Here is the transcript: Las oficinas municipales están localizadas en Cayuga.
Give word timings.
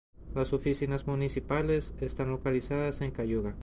Las 0.33 0.51
oficinas 0.51 1.05
municipales 1.05 1.93
están 1.99 2.31
localizadas 2.31 3.01
en 3.01 3.11
Cayuga. 3.11 3.55